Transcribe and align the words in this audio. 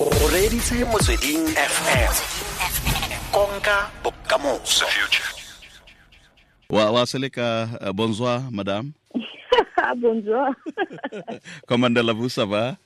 o 0.00 0.06
reditse 0.32 0.84
motsweding 0.90 1.42
fm 1.54 2.12
konka 3.34 3.90
bokamoso. 4.02 4.86
Wa 6.70 6.90
wa 6.90 7.06
seleka 7.06 7.68
uh, 7.80 7.92
bonsoir 7.92 8.42
madam 8.50 8.92
Bonjour. 10.02 10.54
commander 11.68 12.02
labusa 12.02 12.46
ba 12.46 12.76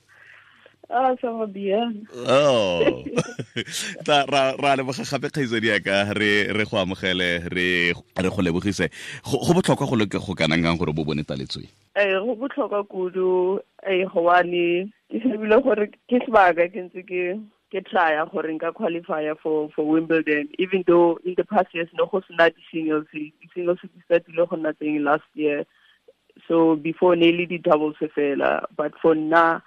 Ah, 0.95 1.15
ça 1.21 1.31
va 1.31 1.47
bien. 1.47 1.89
oh. 2.29 3.01
Ta 4.05 4.25
ra 4.29 4.53
ra 4.61 4.75
leboga 4.77 5.01
gape 5.01 5.29
kgaitsedi 5.31 5.67
yaka 5.73 6.13
re 6.13 6.53
re 6.53 6.65
go 6.69 6.77
amogele 6.77 7.41
re 7.49 7.93
re 7.93 8.29
go 8.29 8.41
lebogise. 8.45 8.91
Go 9.25 9.53
botlhokwa 9.57 9.89
go 9.89 9.95
leke 9.95 10.19
go 10.21 10.35
kanang 10.37 10.61
kang 10.61 10.77
gore 10.77 10.93
bo 10.93 11.03
bone 11.03 11.23
taletswe? 11.25 11.65
Eh, 11.95 12.13
go 12.21 12.35
botlhokwa 12.35 12.83
kudu 12.85 13.59
eh 13.81 14.05
sebile 15.33 15.61
gore 15.65 15.87
ke 16.09 16.19
sebaka 16.25 16.69
ke 16.69 16.79
ntse 16.85 17.01
ke 17.09 17.21
ke 17.73 17.81
trya 17.89 18.25
gore 18.29 18.53
nka 18.53 18.69
qualifya 18.77 19.33
for 19.41 19.69
for 19.75 19.85
Wimbledon 19.85 20.47
even 20.59 20.83
though 20.85 21.17
in 21.25 21.33
the 21.37 21.43
past 21.43 21.73
years 21.73 21.89
no 21.97 22.05
go 22.05 22.21
sena 22.27 22.49
di 22.53 22.61
singles 22.69 23.09
di 23.09 23.49
startile 24.05 24.45
go 24.45 24.55
nna 24.55 25.03
last 25.03 25.25
year. 25.33 25.65
So 26.47 26.75
before 26.75 27.15
nearly 27.15 27.45
the 27.45 27.57
doubles 27.57 27.95
fela 28.15 28.65
but 28.77 28.93
for 29.01 29.15
now 29.15 29.63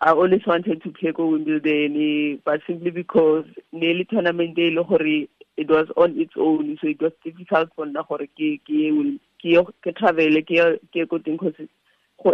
I 0.00 0.12
always 0.12 0.46
wanted 0.46 0.80
to 0.82 0.90
play 0.90 1.10
go 1.10 1.26
Wimbledon 1.26 2.40
but 2.44 2.60
simply 2.64 2.92
because 2.92 3.46
nearly 3.72 4.04
tournament 4.04 4.56
le 4.56 4.84
gore 4.84 5.26
it 5.56 5.68
was 5.68 5.88
on 5.96 6.14
its 6.20 6.34
own 6.38 6.78
so 6.80 6.86
it 6.86 7.02
was 7.02 7.12
difficult 7.24 7.70
for 7.74 7.84
nna 7.84 8.06
gore 8.06 8.30
ke 8.38 8.62
ke 8.62 9.58
ke 9.82 9.98
travel 9.98 10.42
ke 10.46 10.78
ke 10.94 11.08
ko 11.10 11.18
teng 11.18 11.36
go 11.36 11.50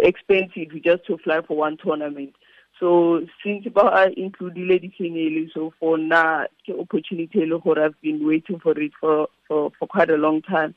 expensive 0.03 0.71
just 0.83 1.05
to 1.07 1.17
fly 1.23 1.41
for 1.47 1.57
one 1.57 1.77
tournament. 1.77 2.35
So 2.79 3.21
since 3.43 3.65
ba 3.73 4.11
includile 4.17 4.79
di 4.79 4.91
single 4.97 5.47
so 5.53 5.73
for 5.79 5.97
na 5.97 6.45
ke 6.65 6.71
opportunity 6.77 7.45
le 7.45 7.59
I've 7.77 7.99
been 8.01 8.27
waiting 8.27 8.59
for 8.59 8.77
it 8.77 8.91
for 8.99 9.29
for 9.47 9.71
for 9.79 9.87
quite 9.87 10.09
a 10.09 10.17
long 10.17 10.41
time. 10.41 10.75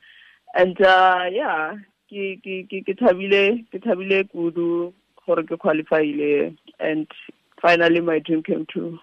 And 0.54 0.80
uh 0.80 1.24
yeah 1.30 1.74
ke 2.08 2.38
thabile 3.02 4.28
kudu 4.30 4.92
gore 5.26 5.42
ke 5.42 5.58
qualifyile 5.58 6.56
and 6.78 7.06
finally 7.60 8.00
my 8.00 8.20
dream 8.20 8.42
came 8.42 8.64
true 8.70 8.98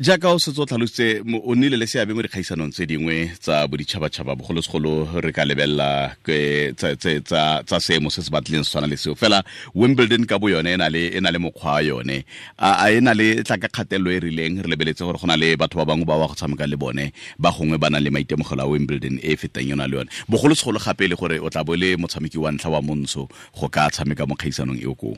jaaka 0.00 0.28
o 0.34 0.38
setse 0.38 0.58
o 0.58 0.66
tlhalositse 0.66 1.22
o 1.22 1.54
nnile 1.54 1.76
le 1.78 1.86
seabe 1.86 2.14
mo 2.14 2.22
dikgaisanong 2.22 2.72
tse 2.74 2.82
dingwe 2.86 3.30
tsa 3.38 3.62
boditšhabatšhaba 3.70 4.34
bogolosegolo 4.34 5.06
re 5.22 5.30
ka 5.30 5.44
lebelela 5.46 6.16
tsa- 6.26 7.78
seemo 7.80 8.10
se 8.10 8.22
se 8.26 8.30
batlileng 8.30 8.64
se 8.66 8.70
tshwana 8.74 8.90
le 8.90 8.96
seo. 8.98 9.14
Fela 9.14 9.44
wimbledon 9.72 10.26
ka 10.26 10.38
bo 10.38 10.50
yone 10.50 10.74
e 10.74 10.76
na 10.76 10.88
le 10.90 11.14
e 11.14 11.20
mokgwa 11.38 11.78
wa 11.78 11.80
yone. 11.80 12.24
A 12.58 12.90
e 12.90 12.98
na 13.00 13.14
le 13.14 13.44
tla 13.46 13.54
ka 13.56 13.68
kgatelelo 13.70 14.10
e 14.10 14.16
e 14.16 14.20
rileng 14.20 14.66
re 14.66 14.68
lebeletse 14.68 15.06
gore 15.06 15.18
go 15.18 15.26
na 15.30 15.36
le 15.36 15.54
batho 15.54 15.78
ba 15.78 15.86
bangwe 15.86 16.04
ba 16.04 16.18
wa 16.18 16.26
go 16.26 16.34
tshameka 16.34 16.66
le 16.66 16.74
bone 16.76 17.12
ba 17.38 17.54
gongwe 17.54 17.78
ba 17.78 17.86
nang 17.88 18.02
le 18.02 18.10
maitemogelo 18.10 18.62
a 18.62 18.66
wimbledon 18.66 19.22
e 19.22 19.30
e 19.30 19.36
fetang 19.38 19.62
yona 19.62 19.86
le 19.86 19.96
yone. 20.02 20.10
Bogolosegolo 20.26 20.82
gape 20.82 21.06
le 21.06 21.14
gore 21.14 21.38
o 21.38 21.46
tla 21.48 21.62
bo 21.62 21.76
le 21.78 21.94
motshameki 21.94 22.38
wa 22.42 22.50
ntlha 22.50 22.66
wa 22.70 22.82
montsho 22.82 23.28
go 23.54 23.68
ka 23.70 23.86
tshameka 23.94 24.26
mo 24.26 24.34
kgaisanong 24.34 24.82
eo 24.82 24.98
koo 24.98 25.14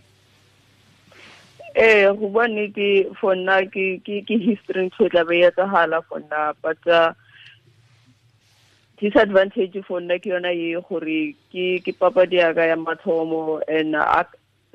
eh 1.77 2.09
go 2.09 2.29
bua 2.33 2.49
nnete 2.49 3.15
for 3.21 3.37
nna 3.37 3.57
ke 3.73 4.01
ke 4.05 4.23
ke 4.29 4.37
history 4.41 4.85
ntho 4.87 5.09
tla 5.13 5.25
be 5.29 5.41
e 5.41 5.49
etsagala 5.49 6.01
for 6.09 6.21
nna 6.21 6.55
but 6.63 6.87
uh, 6.89 7.13
disadvantage 9.01 9.77
for 9.89 10.01
nna 10.01 10.17
ke 10.19 10.33
yona 10.33 10.53
ye 10.57 10.81
gore 10.89 11.19
ke 11.53 11.67
ke 11.85 11.93
papadi 12.01 12.41
yaka 12.41 12.67
ya 12.71 12.77
mathomo 12.85 13.61
and 13.69 13.95
uh, 13.95 14.25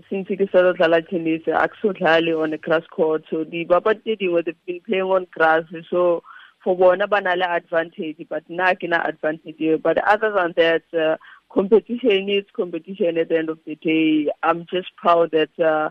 since 0.09 0.27
ke 0.27 0.45
sa 0.51 0.61
dlala 0.77 1.01
tennis 1.09 1.47
a 1.47 1.67
ke 1.73 1.81
so 1.81 1.93
dlale 2.01 2.29
on 2.43 2.53
grass 2.67 2.85
court. 2.91 3.25
So 3.31 3.43
di 3.45 3.65
papadi 3.65 4.03
tse 4.03 4.15
dingwe 4.21 4.45
they've 4.45 4.65
been 4.67 4.81
playing 4.85 5.09
on 5.17 5.25
grass 5.33 5.63
so 5.89 6.21
for 6.63 6.77
bona 6.77 7.07
ba 7.07 7.21
na 7.21 7.33
le 7.33 7.49
advantage 7.49 8.21
but 8.29 8.47
nna 8.47 8.75
ke 8.77 8.91
na 8.93 9.01
advantage. 9.07 9.81
But 9.81 9.97
other 10.05 10.31
than 10.37 10.53
that 10.57 10.83
uh, 10.93 11.17
competition 11.51 12.29
is 12.29 12.45
competition 12.55 13.17
at 13.17 13.29
the 13.29 13.37
end 13.39 13.49
of 13.49 13.57
the 13.65 13.75
day. 13.75 14.29
I'm 14.43 14.67
just 14.69 14.95
proud 14.97 15.31
that 15.31 15.59
uh, 15.59 15.89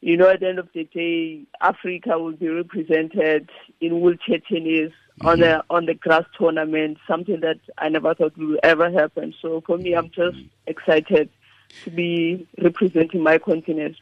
you 0.00 0.16
know, 0.16 0.28
at 0.28 0.40
the 0.40 0.48
end 0.48 0.58
of 0.58 0.68
the 0.74 0.84
day, 0.84 1.42
Africa 1.60 2.18
will 2.18 2.32
be 2.32 2.48
represented 2.48 3.50
in 3.80 4.00
wheelchair 4.00 4.38
tennis 4.48 4.92
on 5.22 5.40
the 5.40 5.46
mm-hmm. 5.46 5.74
on 5.74 5.86
the 5.86 5.94
grass 5.94 6.24
tournament. 6.38 6.98
Something 7.08 7.40
that 7.40 7.58
I 7.78 7.88
never 7.88 8.14
thought 8.14 8.36
would 8.36 8.60
ever 8.62 8.90
happen. 8.90 9.34
So 9.40 9.62
for 9.66 9.78
me, 9.78 9.94
I'm 9.94 10.10
just 10.10 10.36
mm-hmm. 10.36 10.48
excited 10.66 11.30
to 11.84 11.90
be 11.90 12.46
representing 12.62 13.22
my 13.22 13.38
continent. 13.38 13.96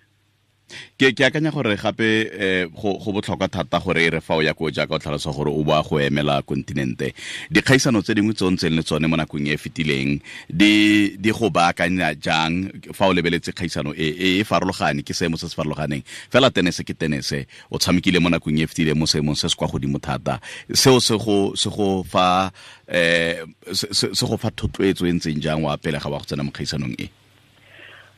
Ke 0.99 1.13
ke 1.13 1.25
akanya 1.27 1.51
gore 1.51 1.77
gape 1.77 2.31
eh, 2.33 2.67
go 2.71 2.99
botlhokwa 3.13 3.49
thata 3.49 3.81
gore 3.81 4.05
e 4.05 4.11
re 4.11 4.21
fa 4.21 4.35
o 4.35 4.41
ya 4.41 4.55
ko 4.55 4.71
jaaka 4.71 4.95
o 4.95 4.99
tlhalosa 4.99 5.33
gore 5.33 5.51
o 5.51 5.63
boa 5.65 5.83
go 5.83 6.01
emela 6.01 6.43
kontinente 6.43 7.15
dikgaisano 7.51 8.03
tse 8.03 8.15
dingwe 8.15 8.35
tse 8.35 8.45
o 8.45 8.51
ntseng 8.51 8.75
le 8.77 8.83
tsone 8.83 9.07
mo 9.07 9.17
nakong 9.17 9.47
e 9.49 9.55
e 9.55 9.61
fetileng 9.61 10.21
di 10.49 11.31
go 11.33 11.51
baakanya 11.51 12.15
jang 12.15 12.71
fa 12.93 13.07
o 13.09 13.13
lebeletse 13.13 13.53
kgaisano 13.53 13.95
e 13.95 14.09
e 14.09 14.29
e 14.41 14.45
farologane 14.45 15.03
ke 15.03 15.15
seemo 15.15 15.37
se 15.37 15.49
se 15.49 15.57
farologaneng. 15.57 16.03
Fela 16.31 16.51
tenese 16.51 16.85
ke 16.85 16.95
tenese 16.95 17.47
o 17.71 17.79
tshamekile 17.79 18.21
mo 18.21 18.29
nakong 18.31 18.59
e 18.59 18.65
e 18.65 18.67
fetileng 18.67 18.99
mo 18.99 19.07
seemong 19.07 19.37
se 19.37 19.49
se 19.49 19.57
kwa 19.57 19.69
godimo 19.69 19.99
thata. 19.99 20.41
Seo 20.73 21.01
se 21.01 21.17
go 21.17 22.03
fa 22.03 22.51
eh 22.89 23.45
se 23.73 24.25
go 24.27 24.37
fa 24.37 24.51
thotloetso 24.51 25.07
e 25.07 25.13
ntseng 25.13 25.41
jang 25.41 25.63
wa 25.63 25.77
pele 25.77 25.99
ga 25.99 26.09
wa 26.09 26.19
go 26.19 26.25
tsena 26.25 26.43
mo 26.45 26.51
kgaisanong 26.51 26.97
e 26.99 27.24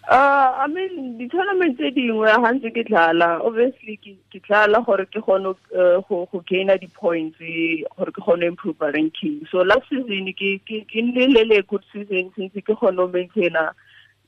Uh, 0.08 0.52
I 0.56 0.68
mean, 0.68 1.18
the 1.18 1.28
tournament 1.28 1.78
tse 1.78 1.90
dingwe 1.90 2.30
ha 2.30 2.50
ntse 2.54 2.70
ke 2.74 2.82
dlala 2.86 3.40
obviously 3.42 3.96
ke 4.02 4.12
ke 4.30 4.40
dlala 4.44 4.78
gore 4.86 5.04
ke 5.06 5.18
kgone 5.18 5.48
uh, 5.50 5.98
go 6.06 6.18
go 6.30 6.40
gaina 6.50 6.76
di 6.78 6.86
points 6.86 7.40
eh, 7.42 7.82
gore 7.96 8.12
ke 8.14 8.22
kgone 8.22 8.44
improve 8.46 8.84
ranking. 8.94 9.40
So 9.50 9.64
last 9.66 9.88
season 9.90 10.28
ke 10.38 10.50
ke 10.62 10.84
ke 10.92 11.02
nnile 11.02 11.42
le 11.48 11.58
good 11.62 11.82
season 11.92 12.30
since 12.36 12.54
ke 12.54 12.62
kgone 12.68 13.02
maintaina 13.16 13.72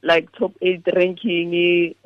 like 0.02 0.32
top 0.32 0.52
8 0.60 0.82
ranking 0.96 1.54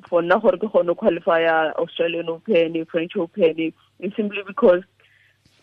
for 0.06 0.21
nna 0.21 0.38
gore 0.43 0.61
ke 0.61 0.69
kgone 0.69 0.93
ho 0.93 0.94
qualify 1.05 1.41
Australian 1.84 2.28
Open 2.28 2.77
French 2.93 3.16
Open 3.16 3.72
it's 4.00 4.16
simply 4.16 4.43
because 4.47 4.82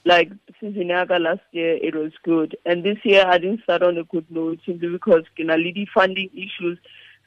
like 0.06 0.32
season 0.60 0.90
yaka 0.90 1.20
last 1.20 1.46
year 1.52 1.76
it 1.76 1.94
was 1.94 2.18
good. 2.24 2.58
And 2.66 2.84
this 2.84 2.98
year 3.04 3.28
I 3.28 3.38
didn't 3.38 3.62
start 3.62 3.84
on 3.84 4.00
a 4.00 4.04
good 4.04 4.26
note 4.32 4.66
simply 4.66 4.90
because 4.90 5.26
you 5.38 5.46
know 5.46 5.58
the 5.58 5.88
funding 5.94 6.32
issues 6.34 6.80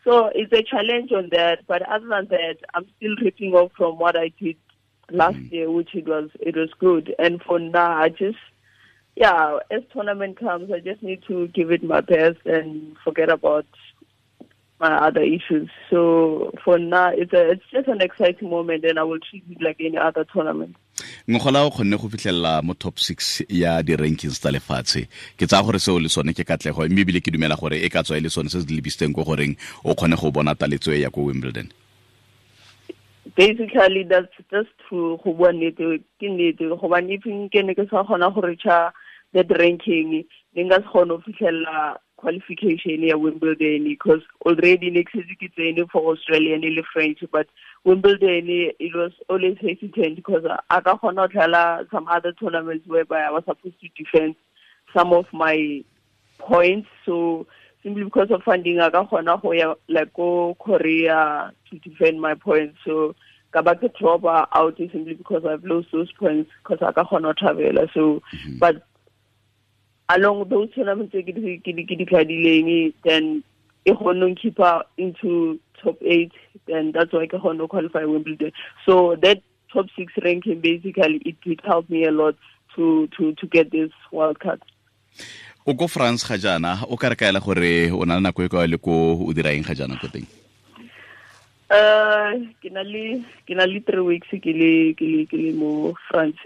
so 0.05 0.31
it's 0.35 0.53
a 0.53 0.63
challenge 0.63 1.13
on 1.13 1.29
that 1.33 1.61
but 1.67 1.83
other 1.83 2.09
than 2.09 2.29
that 2.29 2.57
I'm 2.75 2.87
still 2.97 3.15
ripping 3.23 3.55
off 3.55 3.73
from 3.77 3.99
what 3.99 4.17
I 4.17 4.33
did 4.41 4.57
last 5.11 5.37
mm. 5.37 5.53
year 5.53 5.71
which 5.71 5.95
it 5.95 6.07
was 6.07 6.31
it 6.41 6.57
was 6.57 6.71
good. 6.79 7.15
And 7.19 7.43
for 7.43 7.59
now 7.59 7.93
I 7.93 8.09
just 8.09 8.39
yeah 9.17 9.59
as 9.71 9.83
tournament 9.93 10.39
comes 10.39 10.71
I 10.73 10.81
just 10.81 11.03
need 11.03 11.23
to 11.29 11.49
give 11.49 11.71
it 11.71 11.83
my 11.83 12.01
best 12.01 12.39
and 12.45 12.97
forget 13.05 13.31
about 13.31 13.67
my 14.81 14.93
other 15.07 15.23
issues. 15.23 15.71
So 15.91 16.53
for 16.65 16.79
now 16.79 17.11
it's 17.13 17.33
a 17.33 17.51
it's 17.51 17.65
just 17.71 17.89
an 17.89 18.01
exciting 18.01 18.51
moment 18.51 18.85
and 18.85 18.99
I 18.99 19.05
will 19.05 19.21
treat 19.21 19.45
it 19.49 19.63
like 19.63 19.77
any 19.81 19.97
other 19.97 20.25
tournament 20.25 20.77
ngogola 21.31 21.65
o 21.67 21.71
kgonne 21.71 21.97
go 21.99 22.09
fitlhelela 22.09 22.63
mo 22.63 22.75
top 22.75 22.99
six 22.99 23.43
ya 23.49 23.83
di-rankings 23.83 24.41
tsa 24.41 24.51
lefatshe. 24.51 25.09
Ke 25.37 25.47
tsaya 25.47 25.63
gore 25.63 25.79
seo 25.79 25.99
le 25.99 26.09
sone 26.09 26.33
ke 26.35 26.45
katlego 26.45 26.89
mme 26.89 27.01
ebile 27.05 27.21
ke 27.21 27.31
dumela 27.31 27.57
gore 27.57 27.79
e 27.81 27.89
ka 27.89 28.03
tswa 28.03 28.17
e 28.19 28.21
le 28.21 28.31
sone 28.31 28.49
se 28.49 28.61
se 28.61 28.67
lebisitseng 28.67 29.15
ko 29.15 29.25
goreng 29.25 29.57
o 29.85 29.95
kgone 29.95 30.17
go 30.17 30.31
bona 30.31 30.55
taletso 30.55 30.93
e 30.93 31.01
ya 31.03 31.11
ko 31.11 31.29
wimbledon. 31.29 31.71
Basically 33.37 34.05
that's 34.05 34.33
just 34.51 34.71
true 34.89 35.19
go 35.25 35.33
bua 35.33 35.53
nnete 35.53 36.03
ke 36.21 36.27
nnete 36.29 36.69
gobane 36.77 37.19
ke 37.23 37.63
ne 37.63 37.75
ke 37.75 37.87
sa 37.91 38.05
kgona 38.05 38.35
go 38.35 38.41
reacha 38.41 38.93
that 39.33 39.49
ranking 39.59 40.25
ne 40.55 40.65
nka 40.65 40.77
se 40.83 40.89
kgone 40.89 41.09
go 41.09 41.23
fitlhelela 41.27 41.99
qualification 42.17 43.03
ya 43.03 43.17
Wimbledon 43.17 43.85
because 43.85 44.23
already 44.47 44.91
next 44.91 45.13
season 45.13 45.37
ke 45.41 45.51
tsene 45.57 45.91
for 45.91 46.13
Australian 46.13 46.63
le 46.63 46.83
French 46.93 47.19
but 47.33 47.49
Wimbledon 47.85 48.47
it 48.79 48.95
was 48.95 49.13
always 49.29 49.57
hesitant 49.61 50.17
because 50.17 50.45
I 50.71 50.81
ka 50.81 50.97
kgona 50.99 51.29
go 51.33 51.87
some 51.91 52.07
other 52.09 52.33
tournaments 52.33 52.87
whereby 52.87 53.23
I 53.23 53.31
was 53.31 53.45
supposed 53.45 53.81
to 53.81 53.89
defend 53.97 54.37
some 54.95 55.13
of 55.13 55.27
my 55.33 55.83
points. 56.39 56.89
So 57.05 57.47
simply 57.83 58.05
because 58.05 58.31
of 58.31 58.43
funding 58.43 58.81
I 58.81 58.91
got 58.91 59.11
go 59.11 59.53
ya 59.53 59.75
like 59.89 60.13
go 60.15 60.55
Korea 60.61 61.53
to 61.71 61.79
defend 61.79 62.21
my 62.21 62.35
points. 62.35 62.79
So 62.85 63.17
ka 63.53 63.63
ba 63.63 63.75
ke 63.75 63.91
drop 63.99 64.25
out 64.25 64.77
simply 64.77 65.15
because 65.15 65.45
I've 65.45 65.65
lost 65.65 65.89
those 65.93 66.13
points 66.13 66.51
because 66.63 66.79
I 66.87 66.93
got 66.93 67.39
travel 67.39 67.89
so 67.93 68.23
mm-hmm. 68.33 68.59
but 68.59 68.87
along 70.09 70.49
those 70.49 70.71
tournaments 70.75 71.13
ke 71.13 71.33
di 71.33 71.59
ke 71.63 71.95
di 71.99 72.07
tladileng 72.07 72.93
then 73.05 73.43
e 73.85 73.93
kgonne 73.93 74.23
ho 74.23 74.35
keep 74.35 74.59
her 74.59 74.83
into 74.97 75.59
top 75.83 75.97
8 76.03 76.31
then 76.67 76.93
that's 76.93 77.13
why 77.13 77.27
kgonne 77.27 77.61
ho 77.61 77.69
qualify 77.69 78.05
Wimbledon. 78.05 78.53
So 78.87 79.17
that 79.17 79.43
top 79.73 79.87
6 79.97 80.13
ranking 80.25 80.61
basically 80.61 81.23
it 81.25 81.41
did 81.41 81.61
help 81.65 81.89
me 81.89 82.05
a 82.05 82.11
lot 82.11 82.37
to 82.77 83.09
to 83.17 83.33
to 83.35 83.47
get 83.47 83.71
this 83.71 83.93
world 84.13 84.39
cup 84.41 84.61
o 85.67 85.75
ko 85.75 85.89
france 85.89 86.25
ga 86.29 86.39
jaana 86.45 86.73
o 86.89 86.97
ka 86.97 87.09
re 87.13 87.17
kaela 87.23 87.41
gore 87.47 87.91
o 87.93 88.05
na 88.05 88.19
le 88.19 88.25
nako 88.27 88.47
e 88.47 88.53
ka 88.55 88.65
le 88.67 88.79
ko 88.87 88.95
o 89.27 89.33
dira 89.33 89.53
eng 89.57 89.67
ga 89.69 89.77
jaana 89.81 90.01
ko 90.01 90.09
teng 90.15 90.27
le 91.73 93.25
ke 93.47 93.55
na 93.57 93.65
le 93.65 93.81
three 93.81 94.01
weeks 94.01 94.29
ke 94.29 94.53
le 94.53 94.95
ke 94.95 95.07
le 95.07 95.27
ke 95.27 95.55
mo 95.55 95.95
France. 96.11 96.37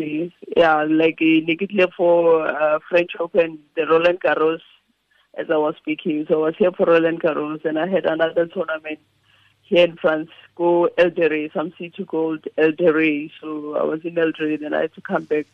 Yeah, 0.57 0.85
like 0.85 1.21
eh, 1.21 1.41
ne 1.47 1.57
ke 1.57 1.69
tlile 1.69 1.93
for 1.97 2.47
uh, 2.47 2.79
French 2.89 3.13
Open, 3.19 3.59
the 3.75 3.87
Roland 3.87 4.21
Garros 4.21 4.61
as 5.37 5.51
I 5.51 5.57
was 5.57 5.75
speaking. 5.77 6.25
So 6.29 6.45
I 6.45 6.47
was 6.47 6.57
here 6.57 6.73
for 6.73 6.87
Roland 6.87 7.21
Garros 7.21 7.65
and 7.65 7.79
I 7.79 7.87
had 7.89 8.07
another 8.07 8.47
tournament 8.47 9.01
here 9.63 9.85
in 9.85 9.97
France, 9.97 10.31
go 10.55 10.89
El 10.97 11.11
Rey, 11.11 11.51
some 11.53 11.73
city 11.79 12.05
called 12.05 12.45
El 12.57 12.73
Rey. 12.73 13.31
So 13.41 13.77
I 13.77 13.83
was 13.83 14.01
in 14.05 14.17
El 14.19 14.33
then 14.39 14.73
I 14.73 14.83
had 14.83 14.95
to 14.95 15.01
come 15.01 15.25
back 15.25 15.47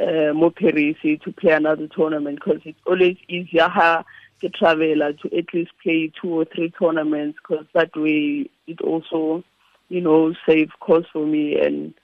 uh, 0.00 0.32
more 0.32 0.52
Paris 0.52 0.96
to 1.02 1.32
play 1.32 1.52
another 1.52 1.88
tournament 1.88 2.40
because 2.42 2.60
it's 2.64 2.78
always 2.86 3.16
easier 3.28 3.68
traveler 4.48 5.12
to 5.12 5.36
at 5.36 5.52
least 5.52 5.72
play 5.82 6.12
two 6.20 6.40
or 6.40 6.44
three 6.44 6.70
tournaments 6.78 7.38
because 7.42 7.66
that 7.74 7.90
way 7.96 8.48
it 8.66 8.80
also, 8.80 9.42
you 9.88 10.00
know, 10.00 10.34
save 10.48 10.70
costs 10.80 11.10
for 11.12 11.26
me. 11.26 11.58
And 11.58 11.94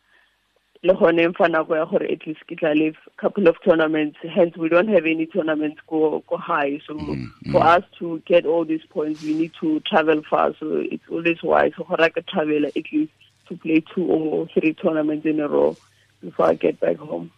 le 0.83 0.95
gone 0.95 1.29
mfa 1.29 1.49
nako 1.49 1.77
ya 1.77 1.85
gore 1.85 2.07
at 2.11 2.27
least 2.27 2.41
ke 2.47 2.59
tla 2.59 2.75
le 2.75 2.93
couple 3.17 3.47
of 3.47 3.57
tournaments. 3.65 4.19
Hence 4.23 4.57
we 4.57 4.69
don't 4.69 4.89
have 4.89 5.07
any 5.07 5.27
tournaments 5.27 5.81
go 5.89 6.23
go 6.29 6.37
high. 6.37 6.81
So 6.87 6.95
Mm, 6.95 7.31
for 7.53 7.65
us 7.65 7.85
to 7.99 8.21
get 8.27 8.47
all 8.47 8.65
these 8.65 8.85
points 8.91 9.23
we 9.23 9.33
need 9.33 9.53
to 9.61 9.81
travel 9.81 10.23
far 10.29 10.55
so 10.59 10.83
it's 10.91 11.05
always 11.11 11.43
wise 11.43 11.73
gore 11.77 12.09
can 12.11 12.25
travel 12.29 12.67
at 12.67 12.93
least 12.93 13.13
to 13.49 13.57
play 13.57 13.83
two 13.95 14.05
or 14.05 14.49
three 14.53 14.75
tournaments 14.75 15.27
in 15.27 15.39
a 15.41 15.49
row 15.49 15.77
before 16.23 16.47
I 16.47 16.55
get 16.55 16.81
back 16.81 16.97
home 16.97 17.31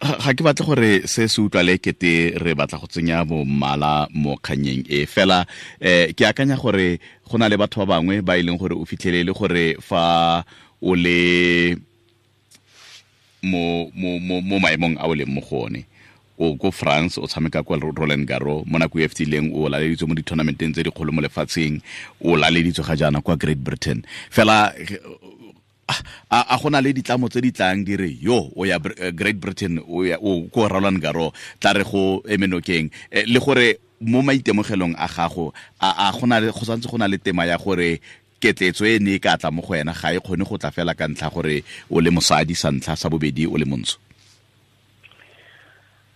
ga 0.00 0.32
ke 0.32 0.42
batle 0.44 0.64
gore 0.66 0.90
se 1.06 1.28
se 1.28 1.40
utlwale 1.42 1.76
kete 1.78 2.38
re 2.40 2.54
batla 2.54 2.78
go 2.80 2.86
tsenya 2.86 3.24
bo 3.28 3.44
mmala 3.44 4.08
mo 4.14 4.36
kganyeng 4.40 4.86
e 4.88 5.04
fela 5.06 5.44
eh 5.80 6.12
ke 6.16 6.24
akanya 6.24 6.56
gore 6.56 7.00
go 7.28 7.36
na 7.38 7.48
le 7.48 7.56
batho 7.60 7.84
ba 7.84 7.98
bangwe 7.98 8.22
ba 8.24 8.38
e 8.38 8.42
leng 8.42 8.56
gore 8.58 8.74
o 8.74 8.84
fitlhelele 8.88 9.32
gore 9.36 9.76
fa 9.80 10.44
o 10.80 10.94
le 10.94 11.76
mo 13.42 13.90
mo 13.94 14.18
mo 14.18 14.40
mo 14.40 14.56
maemong 14.58 14.96
a 14.96 15.04
o 15.08 15.14
leng 15.14 15.28
mo 15.28 15.40
go 15.40 15.68
one 15.68 15.84
o 16.40 16.56
ko 16.56 16.70
France 16.72 17.20
o 17.20 17.26
tshameka 17.26 17.62
kwa 17.62 17.76
Roland 17.76 18.24
Garros 18.24 18.64
mo 18.64 18.78
nako 18.78 19.00
e 19.00 19.08
fetileng 19.08 19.52
o 19.52 19.68
laleditswe 19.68 20.08
mo 20.08 20.14
di-tournamenteng 20.16 20.72
tse 20.72 20.88
dikgolo 20.88 21.12
mo 21.12 21.20
lefatsheng 21.20 21.76
o 22.24 22.36
laleditswe 22.36 22.84
ga 22.84 22.96
jaana 22.96 23.20
kwa 23.20 23.36
Great 23.36 23.60
Britain. 23.60 24.00
Fela 24.30 24.72
a 26.30 26.56
gona 26.62 26.80
le 26.80 26.92
ditlamo 26.94 27.28
tse 27.28 27.40
di 27.42 27.50
tlang 27.50 27.82
di 27.82 27.96
re 27.96 28.06
yo 28.06 28.50
o 28.54 28.64
ya 28.64 28.78
eh, 28.96 29.10
Great 29.12 29.36
Britain 29.36 29.82
o 29.82 30.04
ya 30.06 30.16
o 30.22 30.46
ko 30.46 30.68
Roland 30.68 31.02
Garros 31.02 31.34
tla 31.58 31.72
re 31.74 31.82
go 31.82 32.22
emenokeng 32.22 32.90
Eh, 33.10 33.26
le 33.26 33.38
gore 33.40 33.80
mo 34.00 34.22
maitemogelong 34.22 34.94
a 34.96 35.08
gago 35.08 35.52
a 35.80 36.12
gona 36.14 36.40
go 36.40 36.64
santse 36.64 36.86
go 36.86 36.96
na 36.96 37.08
le 37.08 37.18
tema 37.18 37.46
ya 37.46 37.58
gore 37.58 38.00
ketletso 38.40 38.86
e 38.86 38.98
ne 38.98 39.14
e 39.14 39.18
ka 39.18 39.36
tla 39.36 39.50
mo 39.50 39.60
go 39.62 39.74
wena 39.74 39.92
ga 39.92 40.14
e 40.14 40.20
kgone 40.20 40.46
go 40.46 40.56
tla 40.56 40.70
fela 40.70 40.94
ka 40.94 41.08
ntlha 41.10 41.30
gore 41.34 41.64
o 41.90 42.00
le 42.00 42.10
mosadi 42.10 42.54
sa 42.54 42.70
ntlha 42.70 42.96
sa 42.96 43.10
bobedi 43.10 43.46
o 43.46 43.58
le 43.58 43.66
montsho? 43.66 43.98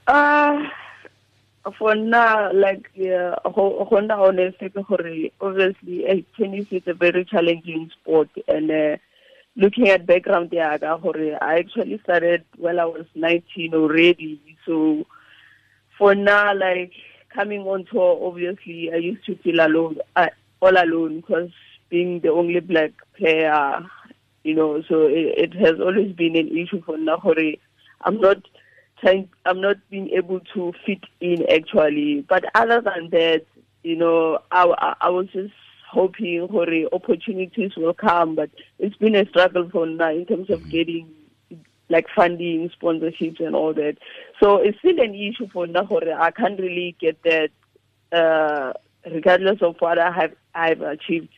Uh, 0.06 0.68
for 1.78 1.94
now, 1.94 2.52
like, 2.52 2.90
yeah, 2.94 3.34
ho 3.44 3.84
ho 3.84 4.00
now 4.00 4.26
honestly, 4.26 4.68
gore 4.68 5.30
obviously, 5.40 6.26
tennis 6.36 6.66
is 6.70 6.86
a 6.86 6.94
very 6.94 7.24
challenging 7.24 7.90
sport, 7.90 8.28
and 8.46 8.70
uh, 8.70 8.96
looking 9.56 9.88
at 9.88 10.06
background, 10.06 10.50
gore 10.50 11.38
I 11.40 11.58
actually 11.58 12.00
started 12.02 12.44
when 12.56 12.78
I 12.78 12.84
was 12.84 13.06
19 13.14 13.74
already. 13.74 14.40
So 14.66 15.06
for 15.98 16.14
now, 16.14 16.54
like 16.54 16.92
coming 17.34 17.62
on 17.62 17.84
tour, 17.84 18.26
obviously, 18.26 18.90
I 18.92 18.96
used 18.96 19.24
to 19.26 19.36
feel 19.38 19.60
alone, 19.60 19.98
uh, 20.16 20.28
all 20.60 20.76
alone, 20.76 21.20
because 21.20 21.50
being 21.88 22.20
the 22.20 22.30
only 22.30 22.60
black 22.60 22.92
player, 23.16 23.80
you 24.42 24.54
know, 24.54 24.82
so 24.88 25.02
it, 25.06 25.52
it 25.52 25.54
has 25.54 25.80
always 25.80 26.12
been 26.12 26.36
an 26.36 26.56
issue 26.56 26.82
for 26.84 26.96
now. 26.96 27.18
gore 27.18 27.56
I'm 28.02 28.20
not 28.20 28.38
trying 29.00 29.28
I'm 29.46 29.60
not 29.60 29.76
being 29.90 30.10
able 30.10 30.40
to 30.54 30.72
fit 30.84 31.04
in 31.20 31.44
actually. 31.50 32.24
But 32.28 32.44
other 32.54 32.80
than 32.80 33.10
that, 33.10 33.44
you 33.82 33.96
know, 33.96 34.38
I 34.50 34.66
I, 34.78 34.94
I 35.02 35.10
was 35.10 35.28
just 35.32 35.52
hoping 35.94 36.48
for 36.48 36.66
opportunities 36.92 37.72
will 37.76 37.94
come, 37.94 38.34
but 38.34 38.50
it's 38.78 38.96
been 38.96 39.14
a 39.16 39.28
struggle 39.28 39.68
for 39.70 39.86
now 39.86 40.10
in 40.10 40.26
terms 40.26 40.50
of 40.50 40.68
getting 40.70 41.08
like 41.88 42.06
funding, 42.14 42.70
sponsorships 42.70 43.40
and 43.44 43.54
all 43.54 43.74
that. 43.74 43.96
So 44.42 44.56
it's 44.56 44.78
still 44.78 44.98
an 45.00 45.14
issue 45.14 45.48
for 45.52 45.66
now. 45.66 45.88
I 46.18 46.30
can't 46.30 46.58
really 46.58 46.96
get 47.00 47.22
that 47.24 47.50
uh, 48.12 48.72
regardless 49.10 49.62
of 49.62 49.76
what 49.80 49.98
I 49.98 50.10
have 50.12 50.32
I've 50.54 50.80
achieved. 50.80 51.28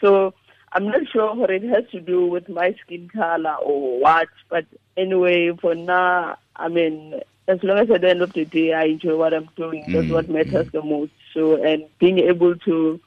So 0.00 0.34
I'm 0.72 0.86
not 0.86 1.02
sure 1.12 1.34
what 1.34 1.50
it 1.50 1.62
has 1.64 1.84
to 1.92 2.00
do 2.00 2.26
with 2.26 2.48
my 2.48 2.74
skin 2.84 3.08
color 3.08 3.56
or 3.56 4.00
what, 4.00 4.28
but 4.48 4.66
anyway, 4.96 5.50
for 5.60 5.74
now, 5.74 6.36
I 6.56 6.68
mean, 6.68 7.20
as 7.48 7.58
long 7.62 7.78
as 7.78 7.90
at 7.90 8.02
the 8.02 8.10
end 8.10 8.22
of 8.22 8.32
the 8.34 8.44
day 8.44 8.72
I 8.72 8.84
enjoy 8.84 9.16
what 9.16 9.34
I'm 9.34 9.48
doing, 9.56 9.90
that's 9.92 10.08
Mm, 10.08 10.10
what 10.10 10.28
matters 10.30 10.68
the 10.72 10.82
most. 10.82 11.12
So, 11.34 11.62
and 11.62 11.84
being 11.98 12.18
able 12.20 12.56
to 12.56 13.00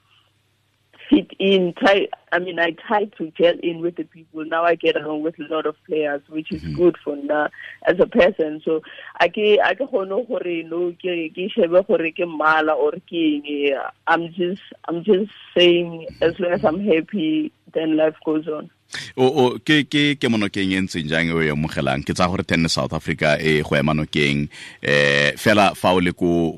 fit 1.09 1.31
in, 1.39 1.73
try, 1.77 2.07
I 2.31 2.39
mean, 2.39 2.59
I 2.59 2.71
try 2.71 3.05
to 3.05 3.31
gel 3.31 3.55
in 3.61 3.81
with 3.81 3.95
the 3.95 4.03
people. 4.03 4.45
Now 4.45 4.63
I 4.63 4.75
get 4.75 4.95
along 4.95 5.23
with 5.23 5.39
a 5.39 5.53
lot 5.53 5.65
of 5.65 5.75
players, 5.85 6.21
which 6.29 6.51
is 6.51 6.61
mm-hmm. 6.61 6.75
good 6.75 6.97
for 7.03 7.15
now 7.15 7.49
as 7.87 7.99
a 7.99 8.07
person. 8.07 8.61
So, 8.63 8.81
I 9.19 9.27
ke 9.29 9.59
I 9.63 9.73
ke 9.73 9.87
kgone 9.89 10.27
gore 10.27 10.63
no 10.69 10.91
ke 10.93 11.31
ke 11.33 11.49
shebe 11.55 11.85
gore 11.87 12.11
ke 12.11 12.27
mala 12.27 12.73
or 12.73 12.91
ke 12.91 13.41
eng. 13.45 13.79
I'm 14.07 14.33
just 14.33 14.61
I'm 14.87 15.03
just 15.03 15.31
saying 15.57 16.07
as 16.21 16.39
long 16.39 16.51
as 16.51 16.65
I'm 16.65 16.79
happy, 16.79 17.51
then 17.73 17.97
life 17.97 18.15
goes 18.25 18.47
on. 18.47 18.69
O 19.17 19.59
ke 19.59 19.83
ke 19.89 20.15
ke 20.19 20.27
monokeng 20.27 20.73
e 20.73 20.81
ntseng 20.81 21.07
jang 21.09 21.31
o 21.33 21.41
e 21.41 21.49
amogelang? 21.49 22.03
Ke 22.05 22.13
tsa 22.13 22.27
gore 22.27 22.43
tenne 22.43 22.69
south 22.69 22.93
africa 22.93 23.37
e 23.39 23.61
go 23.61 23.75
ema 23.75 23.93
nokeng. 23.93 24.47
Eh 24.81 25.33
fela 25.37 25.73
fa 25.75 25.93
o 25.95 25.99
le 25.99 26.13
ko 26.13 26.55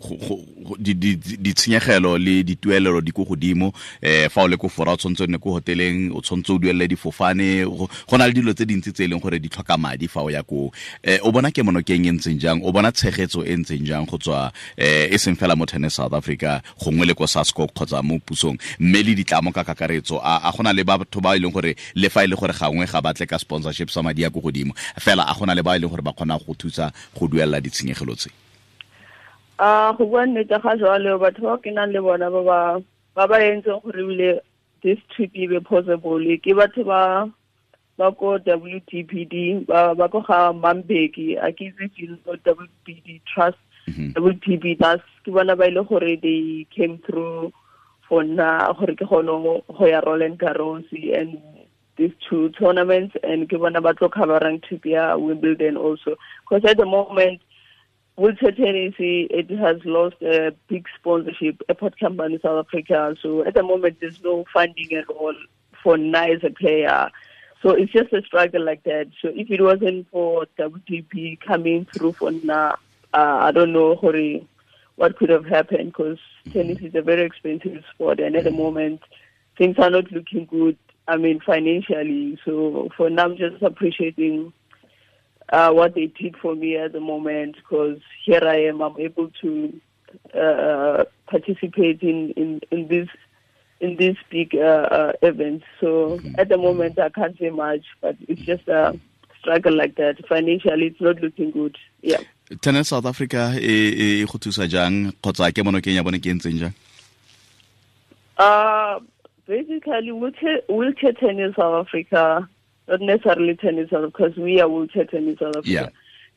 ditshenyegelo 0.78 2.18
le 2.18 2.44
dituelelo 2.44 3.02
di 3.02 3.12
ko 3.12 3.24
godimo 3.24 3.72
eh 4.02 4.28
fa 4.30 4.44
o 4.44 4.48
le 4.48 4.58
ko 4.58 4.68
fora 4.70 4.94
o 4.94 4.98
tshwanetse 4.98 5.24
o 5.24 5.28
nne 5.28 5.40
ko 5.40 5.56
hoteleng 5.58 6.12
o 6.12 6.22
tshwanetse 6.22 6.52
o 6.54 6.60
duelele 6.60 6.88
difofane 6.88 7.66
go 7.66 8.18
na 8.18 8.28
le 8.28 8.34
dilo 8.34 8.54
tse 8.54 8.66
dintsi 8.66 8.92
tse 8.92 9.06
e 9.06 9.08
leng 9.08 9.22
gore 9.24 9.40
di 9.40 9.50
tlhoka 9.50 9.78
madi 9.78 10.08
fa 10.08 10.22
o 10.22 10.30
ya 10.30 10.44
ko. 10.44 10.72
Eh 11.04 11.20
o 11.24 11.32
bona 11.32 11.52
ke 11.52 11.64
monokeng 11.64 12.06
e 12.08 12.12
ntseng 12.12 12.40
jang? 12.40 12.62
O 12.64 12.72
bona 12.72 12.92
tshegetso 12.92 13.44
e 13.46 13.56
ntseng 13.56 13.86
jang 13.88 14.06
go 14.06 14.18
tswa 14.18 14.52
eh 14.78 15.08
e 15.12 15.18
seng 15.18 15.36
fela 15.40 15.56
mo 15.56 15.66
tenne 15.66 15.90
south 15.90 16.14
africa 16.14 16.62
gongwe 16.84 17.08
le 17.08 17.14
ko 17.14 17.28
sasco 17.28 17.68
kgotsa 17.68 18.04
mo 18.04 18.20
pusong? 18.20 18.58
Mme 18.80 19.04
le 19.04 19.16
ditlamo 19.16 19.52
ka 19.56 19.64
kakaretso 19.64 20.20
a 20.20 20.50
a 20.50 20.52
gona 20.52 20.74
le 20.74 20.84
batho 20.84 21.22
ba 21.22 21.36
e 21.36 21.40
leng 21.40 21.54
gore 21.54 21.76
le 21.96 22.10
fa 22.10 22.27
e 22.28 22.30
le 22.30 22.36
gore 22.36 22.52
gangwe 22.52 22.86
ga 22.86 23.02
batle 23.02 23.26
ka 23.26 23.40
sponsorship 23.40 23.90
sa 23.90 24.04
madi 24.04 24.28
a 24.28 24.30
ko 24.30 24.44
godimo. 24.44 24.76
Fela 25.00 25.24
a 25.24 25.34
gona 25.34 25.56
le 25.56 25.64
ba 25.64 25.76
e 25.76 25.80
leng 25.80 25.90
gore 25.90 26.04
ba 26.04 26.12
kgona 26.12 26.38
go 26.38 26.54
thusa 26.54 26.92
go 27.16 27.28
duelela 27.28 27.64
ditshenyegelo 27.64 28.16
tse. 28.16 28.30
A 29.60 29.94
go 29.98 30.06
bua 30.06 30.26
nnete 30.28 30.60
ga 30.62 30.76
jalo 30.76 31.18
batho 31.18 31.42
ba 31.48 31.58
ke 31.58 31.72
nang 31.72 31.92
le 31.92 32.02
bona 32.04 32.30
ba 32.30 32.44
ba 32.44 32.60
ba 33.16 33.28
ba 33.28 33.38
entseng 33.40 33.82
gore 33.82 34.04
ebile 34.04 34.42
this 34.84 35.00
trip 35.16 35.32
e 35.34 35.48
be 35.48 35.60
possible. 35.60 36.22
Ke 36.44 36.54
batho 36.54 36.84
ba 36.86 37.32
ba 37.98 38.12
ko 38.12 38.38
WTPD 38.38 39.66
ba 39.66 39.96
ba 39.96 40.06
ko 40.10 40.22
ga 40.22 40.54
Mambeki 40.54 41.40
a 41.42 41.50
ke 41.50 41.74
itse 41.74 41.90
ke 41.96 42.06
WTPD 42.46 43.22
trust. 43.26 43.58
Mhm. 43.88 44.14
WTP 44.20 44.78
das 44.78 45.02
ke 45.24 45.32
bona 45.32 45.56
ba 45.56 45.66
ile 45.66 45.82
gore 45.88 46.20
they 46.22 46.68
came 46.70 47.00
through 47.08 47.50
for 48.08 48.24
na 48.24 48.70
gore 48.74 48.94
ke 48.94 49.10
gone 49.10 49.26
go 49.26 49.86
ya 49.86 50.06
Roland 50.06 50.38
Garros 50.38 50.86
and 50.94 51.42
these 51.98 52.14
two 52.30 52.50
tournaments 52.50 53.16
and 53.24 53.50
ke 53.50 53.60
bona 53.60 53.82
ba 53.82 53.94
tlo 53.94 54.10
coverang 54.10 54.64
trip 54.64 54.86
ya 54.86 55.18
Wimbledon 55.18 55.78
also. 55.78 56.16
Because 56.42 56.70
at 56.70 56.78
the 56.78 56.86
moment 56.86 57.42
wheelchair 58.16 58.52
tennis 58.52 58.96
it 59.00 59.50
has 59.50 59.78
lost 59.86 60.16
a 60.22 60.54
big 60.68 60.86
sponsorship 60.98 61.62
airport 61.70 62.00
company 62.00 62.36
in 62.36 62.42
South 62.42 62.66
Africa. 62.66 63.16
So 63.22 63.44
at 63.46 63.54
the 63.54 63.64
moment 63.64 63.98
there's 64.00 64.24
no 64.24 64.46
funding 64.54 64.94
at 64.94 65.10
all 65.10 65.36
for 65.84 65.96
as 65.96 66.44
a 66.44 66.50
player. 66.50 67.10
So 67.62 67.72
it's 67.72 67.92
just 67.92 68.14
a 68.14 68.22
struggle 68.22 68.64
like 68.64 68.84
that. 68.84 69.08
So 69.22 69.30
if 69.34 69.50
it 69.50 69.62
wasn't 69.62 70.08
for 70.12 70.46
WTP 70.60 71.40
coming 71.42 71.86
through 71.86 72.14
for 72.14 72.32
now 72.32 72.78
uh, 73.14 73.38
I 73.42 73.52
don't 73.52 73.74
know 73.74 73.96
what 74.96 75.18
could 75.18 75.30
have 75.30 75.46
happened 75.46 75.94
because 75.94 76.20
tennis 76.52 76.80
is 76.80 76.96
a 76.96 77.02
very 77.02 77.24
expensive 77.24 77.84
sport 77.94 78.20
and 78.20 78.36
at 78.36 78.44
the 78.44 78.52
moment 78.52 79.02
things 79.58 79.78
are 79.80 79.90
not 79.90 80.12
looking 80.12 80.46
good 80.46 80.78
I 81.08 81.18
mean 81.18 81.40
financially 81.40 82.40
so 82.46 82.90
for 82.98 83.10
now 83.10 83.26
I'm 83.26 83.38
just 83.38 83.62
appreciating 83.62 84.54
uh, 85.50 85.72
what 85.72 85.96
they 85.96 86.08
did 86.08 86.36
for 86.38 86.56
me 86.56 86.76
at 86.78 86.92
the 86.94 87.00
moment 87.00 87.56
because 87.56 88.00
here 88.26 88.44
I 88.44 88.64
am, 88.64 88.82
I'm 88.82 89.00
able 89.00 89.32
to 89.42 89.82
uh, 90.34 91.04
participate 91.28 92.02
in, 92.02 92.32
in, 92.32 92.62
in 92.72 92.88
this 92.88 93.08
in 93.80 93.96
these 93.98 94.16
big 94.32 94.56
uh, 94.56 94.88
uh, 94.90 95.14
events. 95.22 95.64
So 95.80 96.20
at 96.40 96.50
the 96.50 96.58
moment 96.58 96.98
I 96.98 97.10
can't 97.10 97.38
say 97.38 97.52
much, 97.52 97.86
but 98.02 98.16
it's 98.28 98.42
just 98.42 98.68
a 98.68 99.00
struggle 99.40 99.76
like 99.76 99.96
that. 99.98 100.26
Financially, 100.28 100.88
it's 100.88 101.00
not 101.00 101.22
looking 101.22 101.52
good. 101.52 101.78
Yeah. 102.02 102.22
tennis 102.62 102.88
south 102.88 103.06
africa 103.06 103.52
e 103.60 103.92
e 103.92 104.22
e 104.22 104.26
go 104.26 104.40
thusa 104.40 104.70
jang 104.70 105.12
kgotsa 105.22 105.52
ke 105.52 105.60
monokeng 105.68 105.96
ya 106.00 106.04
bone 106.04 106.20
ke 106.20 106.32
ntseng 106.32 106.60
jang 106.60 106.76
Uh, 108.38 109.00
basically 109.48 110.12
wheelchair, 110.12 110.62
wheelchair 110.70 111.14
tennis 111.14 111.56
South 111.56 111.88
Africa, 111.88 112.48
not 112.88 113.02
necessarily 113.02 113.56
tennis 113.56 113.90
South 113.90 114.12
because 114.12 114.36
we 114.38 114.62
are 114.62 114.70
wheelchair 114.70 115.06
tennis 115.06 115.40
South 115.40 115.58
Africa. 115.58 115.70
Yeah. 115.70 115.90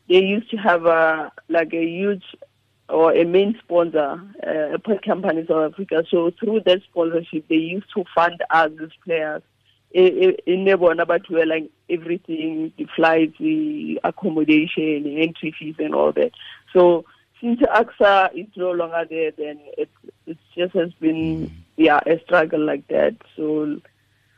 They 0.09 0.25
used 0.25 0.51
to 0.51 0.57
have 0.57 0.87
a 0.87 1.33
like 1.49 1.73
a 1.73 1.85
huge 1.85 2.25
or 2.89 3.13
a 3.13 3.25
main 3.25 3.57
sponsor, 3.63 4.21
uh, 4.45 4.51
Airports 4.51 5.05
Company 5.05 5.45
South 5.47 5.73
Africa. 5.73 6.05
So 6.11 6.31
through 6.41 6.63
that 6.67 6.83
sponsorship, 6.91 7.47
they 7.49 7.57
used 7.57 7.87
to 7.95 8.05
fund 8.15 8.43
us 8.51 8.71
as 8.83 8.91
players. 9.05 9.43
In 9.93 10.65
Nebona, 10.65 11.05
but 11.05 11.29
we're 11.29 11.45
like 11.45 11.69
everything, 11.89 12.73
the 12.79 12.87
flights, 12.95 13.37
the 13.41 13.99
accommodation, 14.05 15.03
the 15.03 15.21
entry 15.21 15.53
fees 15.59 15.75
and 15.81 15.97
all 15.97 16.13
that. 16.13 16.31
So 16.73 17.05
since 17.41 17.59
ACSA 17.61 18.33
is 18.35 18.47
no 18.55 18.71
longer 18.71 19.05
there, 19.11 19.33
then 19.33 19.59
it, 19.77 19.89
it 20.27 20.39
just 20.57 20.75
has 20.75 20.93
been, 21.01 21.51
yeah, 21.81 22.01
a 22.07 22.21
struggle 22.25 22.65
like 22.65 22.87
that. 22.89 23.17
So 23.37 23.81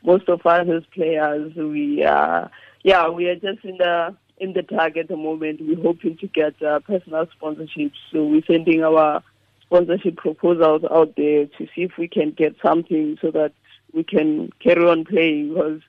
most 0.05 0.29
of 0.29 0.47
us 0.47 0.69
as 0.69 0.85
players, 0.95 1.53
we 1.57 2.05
are, 2.05 2.51
yeah, 2.85 3.09
we 3.09 3.29
are 3.29 3.35
just 3.35 3.65
in 3.65 3.79
the, 3.79 4.17
in 4.39 4.53
the 4.53 4.63
tag 4.63 4.97
at 4.97 5.09
the 5.09 5.17
moment. 5.17 5.61
We're 5.61 5.83
hoping 5.83 6.17
to 6.19 6.29
get 6.29 6.63
uh, 6.63 6.79
personal 6.81 7.27
sponsorships. 7.27 7.99
So 8.13 8.25
we're 8.25 8.45
sending 8.47 8.85
our 8.85 9.23
sponsorship 9.63 10.17
proposals 10.19 10.85
out 10.89 11.15
there 11.17 11.47
to 11.47 11.67
see 11.75 11.83
if 11.83 11.99
we 11.99 12.07
can 12.07 12.31
get 12.31 12.55
something 12.63 13.19
so 13.21 13.33
that 13.33 13.53
we 13.93 14.05
can 14.05 14.51
carry 14.61 14.85
on 14.85 15.05
playing 15.05 15.49
because 15.49 15.81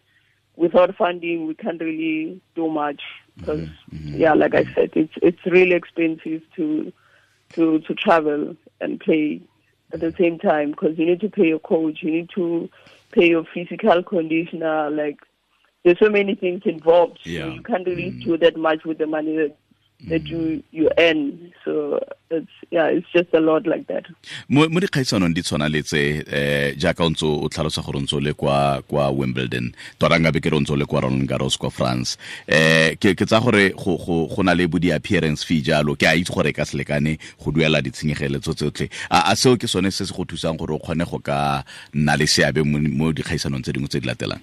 without 0.56 0.96
funding 0.96 1.46
we 1.48 1.54
can't 1.54 1.82
really 1.82 2.42
do 2.56 2.68
much 2.70 3.02
because 3.38 3.68
Mm-hmm. 3.94 4.22
yeah 4.22 4.34
like 4.34 4.56
i 4.56 4.64
said 4.74 4.92
it's 4.94 5.14
it's 5.22 5.46
really 5.46 5.74
expensive 5.74 6.42
to 6.56 6.92
to 7.54 7.80
to 7.80 7.94
travel 7.94 8.56
and 8.82 9.00
play 9.00 9.42
at 9.94 10.00
the 10.00 10.14
same 10.18 10.40
time 10.40 10.72
because 10.72 10.98
you 10.98 11.06
need 11.06 11.22
to 11.22 11.30
pay 11.30 11.48
your 11.48 11.60
coach 11.60 12.00
you 12.02 12.12
need 12.12 12.30
to 12.34 12.70
pay 13.12 13.28
your 13.30 13.46
physical 13.54 14.02
conditioner 14.04 14.88
uh, 14.88 14.90
like 14.90 15.20
there's 15.84 16.00
so 16.00 16.10
many 16.10 16.36
things 16.36 16.62
involved 16.66 17.20
Yeah. 17.24 17.44
so 17.44 17.48
you 17.50 17.62
can't 17.62 17.86
really 17.86 18.12
mm. 18.12 18.24
do 18.24 18.38
that 18.38 18.58
much 18.58 18.84
with 18.86 18.98
the 18.98 19.08
money 19.08 19.36
that 19.36 19.56
that 20.10 20.28
you 20.28 20.64
you 20.72 20.90
earn 20.98 21.54
so 21.64 22.00
it's 22.30 22.52
yeah 22.72 22.88
it's 22.88 23.08
just 23.14 23.34
a 23.34 23.40
lot 23.40 23.66
like 23.66 23.88
that. 23.88 24.06
Mo 24.50 24.68
mo 24.70 24.80
dikgaisanong 24.80 25.34
di 25.34 25.42
tshwana 25.42 25.70
le 25.72 25.84
tse 25.84 26.24
eh 26.28 26.76
jaaka 26.78 27.04
o 27.04 27.10
ntse 27.10 27.24
o 27.24 27.48
tlhalosa 27.50 27.84
gore 27.84 28.00
ntse 28.02 28.20
le 28.22 28.34
kwa 28.34 28.82
kwa 28.88 29.10
wimbledon. 29.12 29.74
Nka 30.00 30.32
be 30.34 30.40
ke 30.40 30.50
re 30.52 30.60
ntse 30.60 30.78
le 30.78 30.86
kwa 30.86 31.02
roland 31.02 31.28
garros 31.28 31.58
kwa 31.58 31.72
france. 31.72 32.18
Eh 32.48 32.96
ke 33.00 33.16
ke 33.16 33.26
tsa 33.26 33.40
gore 33.40 33.72
go 33.76 34.44
na 34.44 34.54
le 34.54 34.68
bo 34.68 34.80
di-appearance 34.80 35.44
fee 35.44 35.62
jalo. 35.62 35.96
Ke 35.96 36.08
a 36.08 36.16
itse 36.16 36.34
gore 36.34 36.50
e 36.50 36.54
ka 36.54 36.64
selekane 36.64 37.18
go 37.40 37.52
duela 37.52 37.82
ditshenyegeletso 37.82 38.54
tsotlhe. 38.54 38.90
A 39.10 39.32
a 39.32 39.36
seo 39.36 39.58
ke 39.58 39.68
sone 39.68 39.92
se 39.92 40.06
se 40.06 40.14
go 40.14 40.26
thusang 40.26 40.58
gore 40.58 40.76
o 40.76 40.80
kgone 40.80 41.06
go 41.10 41.20
ka 41.20 41.64
nna 41.94 42.18
le 42.18 42.28
seabe 42.28 42.64
mo 42.66 42.80
mo 42.80 43.14
dikgaisanong 43.14 43.64
tse 43.64 43.72
dingwe 43.74 43.88
tse 43.88 44.00
di 44.02 44.08
latelang 44.08 44.42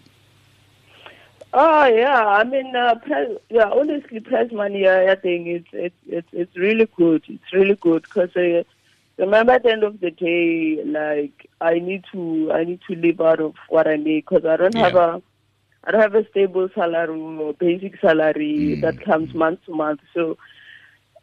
Oh 1.52 1.86
yeah, 1.86 2.26
I 2.26 2.44
mean, 2.44 2.74
uh, 2.76 2.94
prize, 2.96 3.36
yeah. 3.48 3.70
Honestly, 3.70 4.20
prize 4.20 4.50
money, 4.52 4.86
I 4.88 5.14
think 5.16 5.48
it's 5.48 5.68
it's 5.72 5.96
it's 6.06 6.28
it's 6.32 6.56
really 6.56 6.88
good. 6.96 7.24
It's 7.28 7.52
really 7.52 7.74
good 7.74 8.02
because 8.02 8.30
uh, 8.36 8.62
remember 9.18 9.52
at 9.54 9.64
the 9.64 9.72
end 9.72 9.82
of 9.82 10.00
the 10.00 10.10
day, 10.12 10.82
like 10.84 11.48
I 11.60 11.80
need 11.80 12.04
to 12.12 12.52
I 12.52 12.64
need 12.64 12.80
to 12.88 12.94
live 12.94 13.20
out 13.20 13.40
of 13.40 13.54
what 13.68 13.88
I 13.88 13.96
make 13.96 14.28
because 14.28 14.44
I 14.46 14.56
don't 14.56 14.76
have 14.76 14.94
a 14.94 15.20
I 15.84 15.90
don't 15.90 16.00
have 16.00 16.14
a 16.14 16.28
stable 16.30 16.68
salary 16.74 17.18
or 17.20 17.54
basic 17.54 18.00
salary 18.00 18.76
Mm. 18.76 18.80
that 18.82 19.00
comes 19.04 19.34
month 19.34 19.60
to 19.66 19.74
month. 19.74 20.00
So 20.14 20.36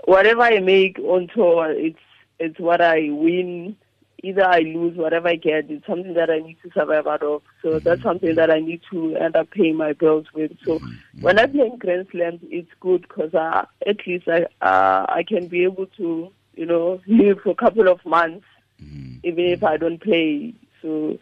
whatever 0.06 0.42
I 0.42 0.60
make 0.60 1.00
on 1.00 1.28
tour, 1.34 1.72
it's 1.72 2.00
it's 2.40 2.60
what 2.60 2.82
I 2.82 3.10
win. 3.12 3.78
Either 4.24 4.46
I 4.46 4.60
lose, 4.60 4.98
whatever 4.98 5.28
I 5.30 5.36
get, 5.36 5.70
it's 5.70 5.86
something 5.86 6.14
that 6.16 6.30
I 6.30 6.40
need 6.40 6.58
to 6.64 6.72
survive 6.72 7.06
out 7.06 7.22
of. 7.22 7.44
So 7.62 7.80
that's 7.80 8.02
something 8.02 8.34
that 8.36 8.50
I 8.50 8.60
need 8.60 8.82
to 8.92 9.16
end 9.16 9.36
up 9.36 9.52
paying 9.52 9.76
my 9.78 9.94
bills 9.94 10.26
with. 10.34 10.52
So 10.66 10.80
when 11.22 11.38
I 11.38 11.46
play 11.46 11.68
in 11.68 11.78
Grand 11.78 12.08
Slams, 12.12 12.40
it's 12.44 12.72
good 12.80 13.04
because 13.04 13.34
uh, 13.36 13.66
at 13.86 14.06
least 14.08 14.28
I 14.28 14.48
uh, 14.66 15.06
I 15.08 15.24
can 15.28 15.48
be 15.48 15.64
able 15.64 15.86
to 15.98 16.32
you 16.56 16.66
know 16.66 17.00
live 17.08 17.42
for 17.42 17.52
a 17.52 17.56
couple 17.56 17.88
of 17.88 18.04
months 18.06 18.46
even 19.24 19.46
if 19.46 19.64
I 19.64 19.78
don't 19.78 20.02
play. 20.02 20.54
So 20.82 21.18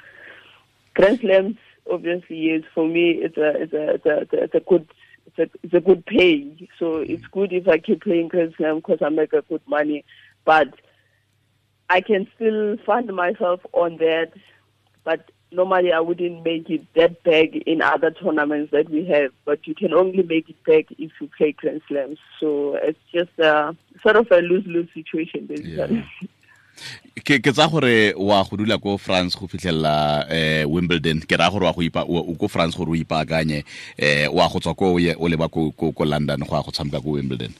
Grand 0.93 1.19
Slams, 1.19 1.57
obviously, 1.91 2.47
is 2.47 2.63
for 2.73 2.87
me, 2.87 3.11
it's 3.11 3.37
a 3.37 3.61
it's 3.61 3.73
a 3.73 3.89
it's 3.95 4.05
a, 4.05 4.17
it's 4.21 4.33
a, 4.33 4.43
it's 4.43 4.55
a 4.55 4.59
good 4.59 4.87
it's 5.27 5.39
a, 5.39 5.57
it's 5.63 5.73
a 5.73 5.81
good 5.81 6.05
pay. 6.05 6.69
So 6.79 6.97
it's 6.97 7.25
good 7.27 7.53
if 7.53 7.67
I 7.67 7.79
keep 7.79 8.03
playing 8.03 8.29
Grand 8.29 8.53
Slam 8.57 8.77
because 8.77 8.99
I 9.01 9.09
make 9.09 9.33
a 9.33 9.41
good 9.41 9.61
money, 9.67 10.05
but 10.43 10.73
I 11.89 12.01
can 12.01 12.27
still 12.35 12.77
find 12.85 13.07
myself 13.13 13.61
on 13.73 13.97
that. 13.97 14.31
But 15.03 15.29
normally, 15.51 15.91
I 15.91 15.99
wouldn't 15.99 16.43
make 16.43 16.69
it 16.69 16.85
that 16.95 17.23
big 17.23 17.57
in 17.67 17.81
other 17.81 18.11
tournaments 18.11 18.71
that 18.71 18.89
we 18.89 19.05
have. 19.05 19.31
But 19.45 19.67
you 19.67 19.75
can 19.75 19.93
only 19.93 20.23
make 20.23 20.49
it 20.49 20.63
big 20.65 20.87
if 20.97 21.11
you 21.19 21.29
play 21.37 21.51
Grand 21.51 21.81
Slams. 21.87 22.19
So 22.39 22.75
it's 22.75 22.99
just 23.13 23.37
a 23.39 23.75
sort 24.01 24.15
of 24.15 24.31
a 24.31 24.41
lose 24.41 24.65
lose 24.65 24.89
situation, 24.93 25.45
basically. 25.45 26.03
ke 27.23 27.39
ke 27.39 27.51
tsa 27.55 27.67
gore 27.71 28.13
wa 28.19 28.43
go 28.43 28.57
dula 28.59 28.77
ko 28.77 28.97
france 28.99 29.39
go 29.39 29.47
fitlhelela 29.47 30.27
eh 30.27 30.67
wimbledon 30.67 31.23
ke 31.23 31.39
ra 31.39 31.47
gore 31.49 31.63
wa 31.63 31.71
go 31.71 31.81
ipa 31.81 32.03
o 32.03 32.35
ko 32.35 32.47
france 32.51 32.75
gore 32.75 32.91
o 32.91 32.99
ipaakanye 32.99 33.63
eh 33.97 34.27
wa 34.27 34.49
go 34.51 34.59
tswa 34.59 34.75
ko 34.75 34.99
o 34.99 35.25
leba 35.31 35.47
ko 35.47 35.71
london 36.03 36.43
go 36.43 36.55
a 36.55 36.63
go 36.63 36.75
tshameka 36.75 36.99
ko 36.99 37.15
wimbledon 37.15 37.55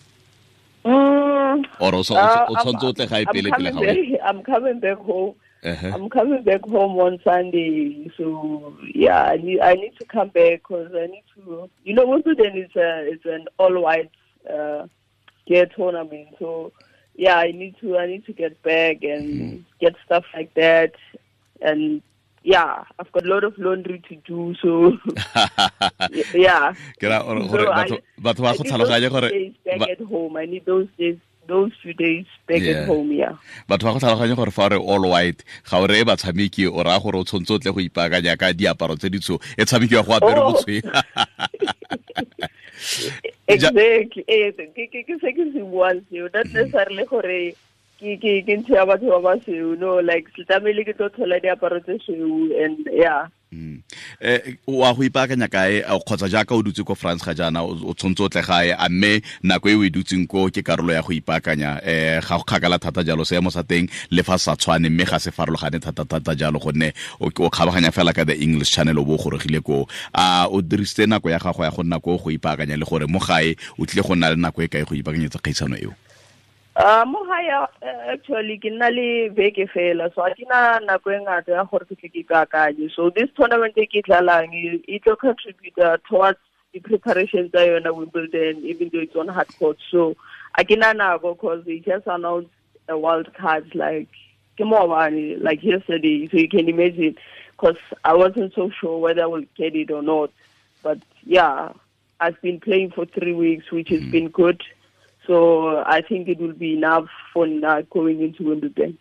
or 1.80 1.96
o 1.96 2.02
so- 2.04 2.16
uh, 2.16 2.28
so- 2.34 2.46
o 2.50 2.54
I'm- 2.56 2.64
tshwanetse 2.66 2.86
o 2.90 2.94
tle 2.94 3.08
I'm 3.12 3.26
pele 3.34 3.50
coming 3.52 3.74
ga 3.74 3.80
o 3.80 3.84
ya? 3.84 3.94
back- 3.94 4.22
I'm 4.30 4.42
coming 4.44 4.80
back 4.80 4.98
home. 5.10 5.36
Ehe. 5.66 5.90
I'm 5.96 6.10
coming 6.10 6.44
back 6.44 6.62
home 6.70 7.00
on 7.02 7.18
Sunday, 7.24 8.12
so 8.18 8.76
yeah, 8.94 9.24
I 9.34 9.38
need 9.38 9.60
I 9.62 9.74
need 9.74 9.94
to 9.98 10.06
come 10.06 10.30
back 10.30 10.62
because 10.62 10.92
I 10.94 11.08
need 11.08 11.24
to. 11.36 11.70
You 11.84 11.94
know, 11.96 12.06
Wimbledon 12.06 12.54
is 12.56 12.70
a 12.76 12.90
it's 13.12 13.26
an 13.26 13.48
all 13.58 13.74
white 13.82 14.12
uh, 14.48 14.86
gear 15.48 15.66
tournament, 15.76 16.28
so 16.38 16.72
yeah, 17.16 17.38
I 17.38 17.50
need 17.52 17.74
to 17.82 17.98
I 17.98 18.06
need 18.06 18.26
to 18.28 18.34
get 18.34 18.62
back 18.62 19.02
and 19.02 19.66
get 19.82 19.96
stuff 20.06 20.26
like 20.38 20.54
that, 20.54 20.94
and 21.62 22.04
yeah, 22.44 22.84
I've 23.00 23.12
got 23.12 23.26
a 23.26 23.30
lot 23.34 23.44
of 23.44 23.58
laundry 23.58 24.04
to 24.10 24.16
do, 24.18 24.54
so 24.62 24.94
yeah. 26.36 26.74
ke 27.00 27.10
ra 27.10 27.24
gore 27.26 27.42
So 27.50 27.72
I- 27.72 27.90
batho 27.90 27.98
batho 28.22 28.42
ba 28.46 28.54
I 28.54 28.56
need 28.62 29.10
those 29.10 29.32
days 29.32 29.54
back 29.66 29.80
ba- 29.80 29.90
at 29.92 30.02
home. 30.02 30.38
I 30.38 30.46
need 30.46 30.66
those 30.66 30.88
days, 30.98 31.18
those 31.48 31.72
few 31.82 31.94
days 31.94 32.26
back 32.48 32.62
Yeah. 32.62 32.82
at 32.82 32.88
home. 32.88 33.12
Yeah. 33.12 33.36
batho 33.70 33.84
ba 33.88 33.94
go 33.94 34.00
tlhaloganya 34.00 34.36
gore 34.36 34.52
fa 34.52 34.70
re 34.70 34.78
all 34.78 35.04
white 35.10 35.44
ga 35.70 35.78
o 35.80 35.88
re 35.88 36.04
batshameki 36.04 36.68
o 36.72 36.84
raya 36.84 37.02
gore 37.04 37.20
o 37.20 37.24
tshwanetse 37.24 37.52
o 37.54 37.58
tle 37.60 37.72
go 37.72 37.80
ipaakanya 37.88 38.38
ka 38.38 38.54
diaparo 38.54 38.96
tse 38.98 39.10
ditsho 39.10 39.40
e 39.58 39.66
tshamekiwa 39.66 40.06
go 40.06 40.14
apere 40.18 40.42
botshwe 40.42 40.82
bosweu 40.82 40.82
exactly 43.48 44.24
eh 44.28 44.52
ke 44.76 44.88
ke 44.92 45.04
ke 45.08 45.16
se 45.22 45.32
ke 45.38 45.44
se 45.54 45.62
buang 45.74 46.02
seo 46.10 46.30
not 46.34 46.48
necessarily 46.54 47.06
gore 47.06 47.40
ke 48.00 48.18
ke 48.22 48.34
ke 48.48 48.54
ntho 48.62 48.76
ya 48.76 48.86
batho 48.86 49.08
ba 49.16 49.20
basweu 49.28 49.76
no 49.80 50.00
like 50.02 50.28
tlamehile 50.36 50.84
ke 50.90 50.94
tlo 50.98 51.10
thola 51.18 51.40
diaparo 51.40 51.80
tse 51.86 51.98
sweu 52.06 52.52
and 52.64 52.90
yeah 52.92 53.28
wa 54.68 54.94
go 54.94 55.04
ipaakanya 55.04 55.48
kae 55.48 55.84
a- 55.84 56.00
kgotsa 56.00 56.28
jaaka 56.30 56.56
o 56.56 56.62
dutse 56.64 56.84
ko 56.84 56.96
france 56.96 57.24
ga 57.26 57.34
jaana 57.34 57.64
o 57.64 57.94
tshwanetse 57.94 58.24
o 58.24 58.30
tle 58.30 58.42
gae 58.42 58.72
a 58.78 58.90
mme 58.90 59.22
nako 59.44 59.70
e 59.70 59.76
o 59.76 59.84
e 59.84 59.90
dutseng 59.90 60.28
ko 60.28 60.50
ke 60.50 60.62
karolo 60.64 60.94
ya 60.94 61.02
go 61.02 61.14
ipaakanya 61.14 61.80
um 61.84 62.22
ga 62.22 62.38
go 62.38 62.44
kgakala 62.44 62.80
thata 62.80 63.04
jalo 63.04 63.26
seemo 63.26 63.52
sa 63.52 63.64
teng 63.64 63.88
le 64.12 64.24
fa 64.24 64.38
sa 64.38 64.56
tshwane 64.56 64.90
mme 64.90 65.06
ga 65.06 65.20
se 65.20 65.32
farologane 65.32 65.80
thata-thata 65.80 66.36
jalo 66.36 66.60
gonne 66.60 66.94
o 67.20 67.30
kgabaganya 67.30 67.92
fela 67.92 68.14
ka 68.14 68.24
the 68.26 68.36
english 68.42 68.72
channel 68.72 69.00
o 69.00 69.04
bo 69.06 69.16
o 69.16 69.18
gorogile 69.18 69.62
koo. 69.62 69.86
A 70.14 70.48
o 70.52 70.62
dirisitse 70.62 71.06
nako 71.08 71.30
ya 71.30 71.40
gago 71.40 71.64
ya 71.64 71.72
go 71.72 71.84
nna 71.84 72.00
ko 72.00 72.18
go 72.18 72.30
ipaakanya 72.32 72.78
le 72.78 72.86
gore 72.86 73.08
mo 73.08 73.20
gae 73.20 73.56
o 73.80 73.86
tlile 73.86 74.04
go 74.08 74.16
nna 74.16 74.30
le 74.30 74.36
nako 74.36 74.62
e 74.64 74.68
kae 74.68 74.84
go 74.84 74.96
ipaakanyetsa 74.96 75.40
kgaisano 75.40 75.78
eo 75.78 75.94
uh 76.76 77.06
mo 77.08 77.24
haya 77.24 77.68
actually 78.12 78.58
ke 78.60 78.68
nna 78.72 78.90
le 78.94 79.30
beke 79.36 79.64
fela 79.74 80.10
so 80.16 80.24
a 80.26 80.32
ke 80.36 80.48
na 80.50 80.80
nako 80.88 81.14
e 81.16 81.20
ngata 81.24 81.54
ya 81.56 81.64
gore 81.72 81.86
ke 81.92 81.96
tle 81.96 82.10
ke 82.10 82.20
ipaakanye 82.24 82.90
so 82.96 83.10
this 83.20 83.32
tournament 83.38 83.78
e 83.84 83.86
ke 83.94 84.04
tlalang 84.08 84.52
e 84.58 85.00
tlo 85.00 85.16
contribute 85.22 85.80
uh, 85.80 85.96
towards 86.10 86.40
the 86.74 86.82
preparation 86.90 87.48
tsa 87.50 87.64
yona 87.70 87.96
wimbledon 87.96 88.60
even 88.74 88.92
though 88.92 89.06
it's 89.08 89.16
on 89.16 89.32
hard 89.40 89.48
court 89.58 89.88
so 89.90 90.04
a 90.60 90.68
ke 90.68 90.76
na 90.84 90.92
nako 90.92 91.34
because 91.40 91.64
they 91.64 91.80
just 91.80 92.14
announced 92.18 92.52
a 92.90 93.00
wild 93.08 93.34
card 93.40 93.72
like 93.74 94.22
ke 94.60 94.68
maobane 94.76 95.42
like 95.50 95.64
yesterday 95.64 96.28
so 96.28 96.38
you 96.46 96.50
can 96.50 96.68
imagine 96.68 97.16
because 97.56 97.80
i 98.04 98.14
wasn't 98.14 98.54
so 98.54 98.70
sure 98.82 99.00
whether 99.00 99.24
i 99.24 99.34
will 99.38 99.48
get 99.56 99.76
it 99.76 99.92
or 99.92 100.04
not. 100.04 100.30
But 100.84 101.00
yeah 101.24 101.72
i've 102.20 102.42
been 102.42 102.60
playing 102.60 102.92
for 102.92 103.06
three 103.06 103.34
weeks 103.34 103.72
which 103.72 103.90
has 103.90 104.04
been 104.12 104.28
good 104.28 104.62
so 105.28 105.84
I 105.86 106.02
think 106.02 106.28
it 106.28 106.40
will 106.40 106.54
be 106.54 106.74
enough 106.74 107.08
for 107.34 107.48
now 107.48 107.82
going 107.90 108.22
into 108.22 108.44
Wimbledon. 108.44 108.98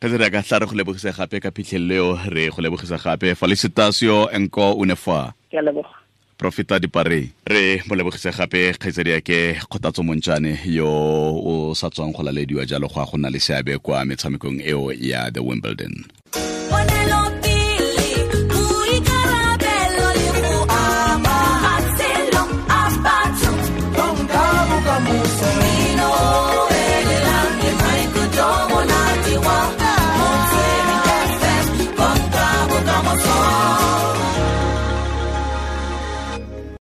ka 0.00 0.08
ka 0.08 0.42
tla 0.42 0.58
re 0.58 0.66
go 0.66 0.74
lebogisa 0.74 1.12
gape 1.14 1.40
ka 1.40 1.50
phitlhelelo 1.50 2.18
re 2.34 2.50
go 2.50 2.62
lebogisa 2.62 2.98
gape. 2.98 3.34
Felicitasio 3.34 4.28
enko 4.32 4.74
unefa 4.74 5.32
profita 6.42 6.78
dipare 6.78 7.30
re 7.46 7.82
mo 7.86 7.94
lebogise 7.94 8.30
gape 8.34 8.74
kgaitsadi 8.74 9.10
yake 9.10 9.38
kgothatso 9.62 10.02
montšane 10.02 10.58
yo 10.66 10.90
o 10.90 11.74
sa 11.74 11.90
tswang 11.90 12.12
go 12.12 12.22
lalediwa 12.22 12.66
jalo 12.66 12.88
go 12.88 13.00
a 13.00 13.06
go 13.06 13.16
nna 13.16 13.30
le 13.30 13.38
seabe 13.38 13.78
kwa 13.78 14.04
metshamekong 14.04 14.58
eo 14.66 14.92
ya 14.92 15.30
the 15.30 15.40
wimbledon 15.40 15.94